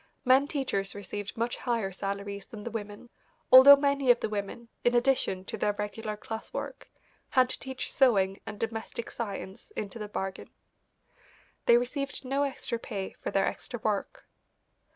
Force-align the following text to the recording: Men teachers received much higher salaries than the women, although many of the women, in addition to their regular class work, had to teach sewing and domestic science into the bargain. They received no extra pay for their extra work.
Men 0.25 0.47
teachers 0.47 0.95
received 0.95 1.37
much 1.37 1.57
higher 1.57 1.91
salaries 1.91 2.47
than 2.47 2.63
the 2.63 2.71
women, 2.71 3.07
although 3.51 3.75
many 3.75 4.09
of 4.09 4.19
the 4.19 4.29
women, 4.29 4.67
in 4.83 4.95
addition 4.95 5.45
to 5.45 5.57
their 5.59 5.73
regular 5.73 6.17
class 6.17 6.51
work, 6.51 6.89
had 7.29 7.49
to 7.49 7.59
teach 7.59 7.93
sewing 7.93 8.41
and 8.47 8.59
domestic 8.59 9.11
science 9.11 9.71
into 9.75 9.99
the 9.99 10.07
bargain. 10.09 10.49
They 11.67 11.77
received 11.77 12.25
no 12.25 12.41
extra 12.41 12.79
pay 12.79 13.11
for 13.19 13.29
their 13.29 13.45
extra 13.45 13.77
work. 13.79 14.25